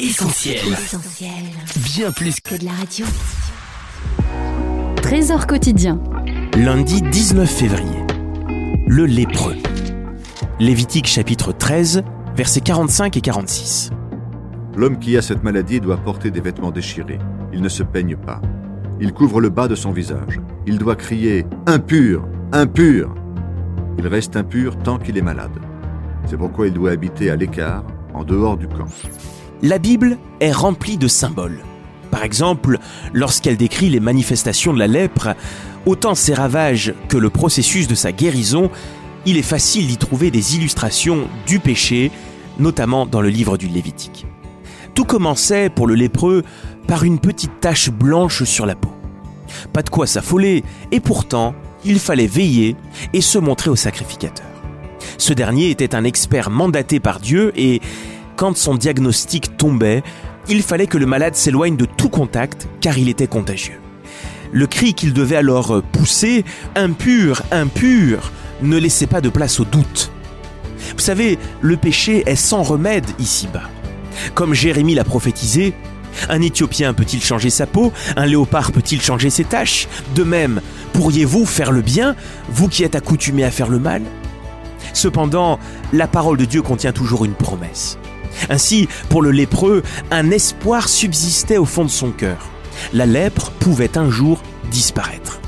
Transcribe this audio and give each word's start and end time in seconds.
Essentiel. 0.00 0.60
Bien 1.84 2.12
plus 2.12 2.38
que 2.38 2.54
de 2.54 2.64
la 2.64 2.70
radio. 2.70 3.04
Trésor 5.02 5.48
quotidien. 5.48 6.00
Lundi 6.56 7.02
19 7.02 7.50
février. 7.50 8.06
Le 8.86 9.06
lépreux. 9.06 9.56
Lévitique 10.60 11.08
chapitre 11.08 11.50
13, 11.50 12.04
versets 12.36 12.60
45 12.60 13.16
et 13.16 13.20
46. 13.20 13.90
L'homme 14.76 15.00
qui 15.00 15.16
a 15.16 15.22
cette 15.22 15.42
maladie 15.42 15.80
doit 15.80 15.96
porter 15.96 16.30
des 16.30 16.40
vêtements 16.40 16.70
déchirés. 16.70 17.18
Il 17.52 17.60
ne 17.60 17.68
se 17.68 17.82
peigne 17.82 18.14
pas. 18.14 18.40
Il 19.00 19.12
couvre 19.12 19.40
le 19.40 19.48
bas 19.48 19.66
de 19.66 19.74
son 19.74 19.90
visage. 19.90 20.40
Il 20.68 20.78
doit 20.78 20.94
crier⁇ 20.94 21.42
Impur 21.66 22.24
Impur!⁇ 22.52 23.14
Il 23.98 24.06
reste 24.06 24.36
impur 24.36 24.78
tant 24.78 24.98
qu'il 24.98 25.18
est 25.18 25.22
malade. 25.22 25.58
C'est 26.24 26.36
pourquoi 26.36 26.68
il 26.68 26.72
doit 26.72 26.92
habiter 26.92 27.30
à 27.30 27.36
l'écart, 27.36 27.82
en 28.14 28.22
dehors 28.22 28.56
du 28.56 28.68
camp. 28.68 28.86
La 29.62 29.78
Bible 29.78 30.18
est 30.38 30.52
remplie 30.52 30.98
de 30.98 31.08
symboles. 31.08 31.64
Par 32.12 32.22
exemple, 32.22 32.78
lorsqu'elle 33.12 33.56
décrit 33.56 33.90
les 33.90 33.98
manifestations 33.98 34.72
de 34.72 34.78
la 34.78 34.86
lèpre, 34.86 35.34
autant 35.84 36.14
ses 36.14 36.32
ravages 36.32 36.94
que 37.08 37.16
le 37.16 37.28
processus 37.28 37.88
de 37.88 37.96
sa 37.96 38.12
guérison, 38.12 38.70
il 39.26 39.36
est 39.36 39.42
facile 39.42 39.88
d'y 39.88 39.96
trouver 39.96 40.30
des 40.30 40.54
illustrations 40.54 41.26
du 41.46 41.58
péché, 41.58 42.12
notamment 42.60 43.04
dans 43.04 43.20
le 43.20 43.30
livre 43.30 43.58
du 43.58 43.66
Lévitique. 43.66 44.26
Tout 44.94 45.04
commençait 45.04 45.70
pour 45.70 45.88
le 45.88 45.96
lépreux 45.96 46.44
par 46.86 47.02
une 47.02 47.18
petite 47.18 47.58
tache 47.60 47.90
blanche 47.90 48.44
sur 48.44 48.64
la 48.64 48.76
peau. 48.76 48.92
Pas 49.72 49.82
de 49.82 49.90
quoi 49.90 50.06
s'affoler, 50.06 50.62
et 50.92 51.00
pourtant, 51.00 51.54
il 51.84 51.98
fallait 51.98 52.28
veiller 52.28 52.76
et 53.12 53.20
se 53.20 53.38
montrer 53.38 53.70
au 53.70 53.76
sacrificateur. 53.76 54.46
Ce 55.18 55.32
dernier 55.32 55.70
était 55.70 55.96
un 55.96 56.04
expert 56.04 56.48
mandaté 56.48 57.00
par 57.00 57.18
Dieu 57.18 57.52
et, 57.56 57.80
quand 58.38 58.56
son 58.56 58.76
diagnostic 58.76 59.56
tombait, 59.56 60.04
il 60.48 60.62
fallait 60.62 60.86
que 60.86 60.96
le 60.96 61.06
malade 61.06 61.34
s'éloigne 61.34 61.76
de 61.76 61.84
tout 61.84 62.08
contact 62.08 62.68
car 62.80 62.96
il 62.96 63.08
était 63.08 63.26
contagieux. 63.26 63.80
Le 64.52 64.68
cri 64.68 64.94
qu'il 64.94 65.12
devait 65.12 65.36
alors 65.36 65.82
pousser, 65.92 66.44
impur, 66.76 67.42
impur, 67.50 68.30
ne 68.62 68.78
laissait 68.78 69.08
pas 69.08 69.20
de 69.20 69.28
place 69.28 69.58
au 69.58 69.64
doute. 69.64 70.12
Vous 70.96 71.02
savez, 71.02 71.36
le 71.60 71.76
péché 71.76 72.22
est 72.26 72.36
sans 72.36 72.62
remède 72.62 73.06
ici-bas. 73.18 73.68
Comme 74.34 74.54
Jérémie 74.54 74.94
l'a 74.94 75.04
prophétisé, 75.04 75.74
un 76.28 76.40
Éthiopien 76.40 76.94
peut-il 76.94 77.22
changer 77.22 77.50
sa 77.50 77.66
peau? 77.66 77.92
Un 78.16 78.26
léopard 78.26 78.70
peut-il 78.70 79.02
changer 79.02 79.30
ses 79.30 79.44
taches? 79.44 79.88
De 80.14 80.22
même, 80.22 80.60
pourriez-vous 80.92 81.44
faire 81.44 81.72
le 81.72 81.82
bien, 81.82 82.14
vous 82.48 82.68
qui 82.68 82.84
êtes 82.84 82.94
accoutumé 82.94 83.42
à 83.42 83.50
faire 83.50 83.68
le 83.68 83.80
mal? 83.80 84.02
Cependant, 84.92 85.58
la 85.92 86.06
parole 86.06 86.36
de 86.36 86.44
Dieu 86.44 86.62
contient 86.62 86.92
toujours 86.92 87.24
une 87.24 87.34
promesse. 87.34 87.98
Ainsi, 88.50 88.88
pour 89.08 89.22
le 89.22 89.30
lépreux, 89.30 89.82
un 90.10 90.30
espoir 90.30 90.88
subsistait 90.88 91.58
au 91.58 91.64
fond 91.64 91.84
de 91.84 91.90
son 91.90 92.10
cœur. 92.10 92.50
La 92.92 93.06
lèpre 93.06 93.50
pouvait 93.58 93.98
un 93.98 94.10
jour 94.10 94.42
disparaître. 94.70 95.40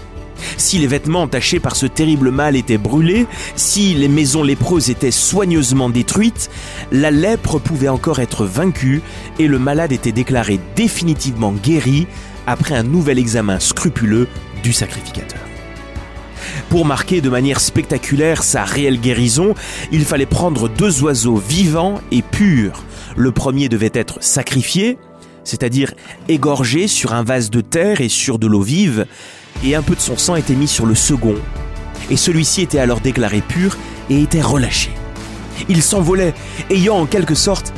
Si 0.57 0.79
les 0.79 0.87
vêtements 0.87 1.29
tachés 1.29 1.61
par 1.61 1.77
ce 1.77 1.87
terrible 1.87 2.31
mal 2.31 2.57
étaient 2.57 2.79
brûlés, 2.79 3.27
si 3.57 3.95
les 3.95 4.09
maisons 4.09 4.43
lépreuses 4.43 4.91
étaient 4.91 5.11
soigneusement 5.11 5.91
détruites, 5.91 6.51
la 6.93 7.11
lèpre 7.11 7.59
pouvait 7.59 7.89
encore 7.89 8.21
être 8.21 8.45
vaincue 8.45 9.03
et 9.39 9.47
le 9.47 9.59
malade 9.59 9.93
était 9.93 10.13
déclaré 10.13 10.61
définitivement 10.77 11.53
guéri 11.53 12.07
après 12.47 12.75
un 12.75 12.83
nouvel 12.83 13.19
examen 13.19 13.61
scrupuleux 13.61 14.29
du 14.63 14.73
sacrificateur. 14.73 15.50
Pour 16.71 16.87
marquer 16.87 17.21
de 17.21 17.29
manière 17.29 17.59
spectaculaire 17.59 18.45
sa 18.45 18.63
réelle 18.63 19.01
guérison, 19.01 19.57
il 19.91 20.05
fallait 20.05 20.25
prendre 20.25 20.69
deux 20.69 21.03
oiseaux 21.03 21.37
vivants 21.37 22.01
et 22.13 22.23
purs. 22.23 22.85
Le 23.17 23.33
premier 23.33 23.69
devait 23.69 23.91
être 23.93 24.23
sacrifié, 24.23 24.97
c'est-à-dire 25.43 25.93
égorgé 26.29 26.87
sur 26.87 27.13
un 27.13 27.25
vase 27.25 27.51
de 27.51 27.61
terre 27.61 28.01
et 28.01 28.09
sur 28.09 28.39
de 28.39 28.47
l'eau 28.47 28.63
vive, 28.63 29.07
et 29.65 29.75
un 29.75 29.83
peu 29.83 29.97
de 29.97 30.01
son 30.01 30.17
sang 30.17 30.37
était 30.37 30.55
mis 30.55 30.69
sur 30.69 30.87
le 30.87 30.95
second, 30.95 31.35
et 32.09 32.17
celui-ci 32.17 32.63
était 32.63 32.79
alors 32.79 33.01
déclaré 33.01 33.41
pur 33.41 33.77
et 34.09 34.23
était 34.23 34.41
relâché. 34.41 34.91
Il 35.69 35.83
s'envolait, 35.83 36.35
ayant 36.71 36.99
en 36.99 37.07
quelque 37.07 37.35
sorte 37.35 37.73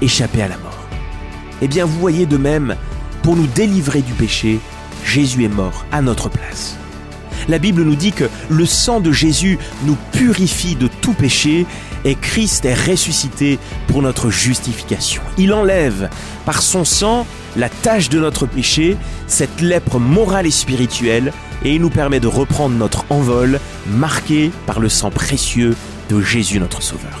échappé 0.00 0.40
à 0.40 0.48
la 0.48 0.56
mort. 0.58 0.86
Eh 1.62 1.66
bien, 1.66 1.84
vous 1.84 1.98
voyez 1.98 2.26
de 2.26 2.36
même, 2.36 2.76
pour 3.24 3.34
nous 3.34 3.48
délivrer 3.48 4.02
du 4.02 4.12
péché, 4.12 4.60
Jésus 5.04 5.44
est 5.44 5.48
mort 5.48 5.84
à 5.90 6.00
notre 6.00 6.28
place. 6.28 6.78
La 7.48 7.58
Bible 7.58 7.82
nous 7.82 7.94
dit 7.94 8.12
que 8.12 8.28
le 8.48 8.66
sang 8.66 9.00
de 9.00 9.12
Jésus 9.12 9.58
nous 9.84 9.96
purifie 10.12 10.74
de 10.76 10.88
tout 10.88 11.12
péché 11.12 11.66
et 12.04 12.14
Christ 12.14 12.64
est 12.64 12.74
ressuscité 12.74 13.58
pour 13.86 14.02
notre 14.02 14.30
justification. 14.30 15.22
Il 15.38 15.52
enlève 15.52 16.08
par 16.44 16.62
son 16.62 16.84
sang 16.84 17.26
la 17.56 17.68
tâche 17.68 18.08
de 18.08 18.20
notre 18.20 18.46
péché, 18.46 18.96
cette 19.26 19.60
lèpre 19.60 19.98
morale 19.98 20.46
et 20.46 20.50
spirituelle, 20.50 21.32
et 21.64 21.74
il 21.74 21.80
nous 21.80 21.90
permet 21.90 22.20
de 22.20 22.28
reprendre 22.28 22.76
notre 22.76 23.04
envol 23.10 23.60
marqué 23.86 24.50
par 24.66 24.78
le 24.78 24.88
sang 24.88 25.10
précieux 25.10 25.74
de 26.10 26.20
Jésus 26.20 26.60
notre 26.60 26.82
Sauveur. 26.82 27.20